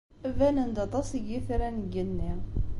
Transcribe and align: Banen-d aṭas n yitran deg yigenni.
Banen-d 0.37 0.77
aṭas 0.85 1.09
n 1.17 1.23
yitran 1.27 1.75
deg 1.81 1.85
yigenni. 1.95 2.31